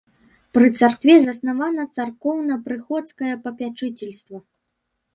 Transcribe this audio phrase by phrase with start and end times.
[0.57, 4.47] Пры царкве заснавана царкоўна-прыходскае папячыцельства.